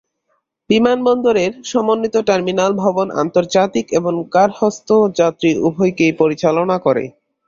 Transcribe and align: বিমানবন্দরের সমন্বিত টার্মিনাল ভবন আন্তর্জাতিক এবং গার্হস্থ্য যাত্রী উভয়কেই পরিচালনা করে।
বিমানবন্দরের 0.69 1.51
সমন্বিত 1.65 2.15
টার্মিনাল 2.27 2.71
ভবন 2.83 3.07
আন্তর্জাতিক 3.21 3.85
এবং 3.99 4.13
গার্হস্থ্য 4.33 4.95
যাত্রী 5.19 5.49
উভয়কেই 5.67 6.13
পরিচালনা 6.21 6.77
করে। 6.85 7.03